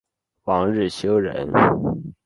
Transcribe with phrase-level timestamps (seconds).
[0.45, 1.47] 王日休人。